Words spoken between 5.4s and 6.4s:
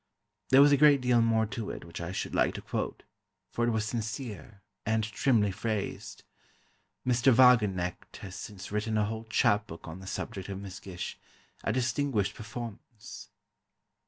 phrased.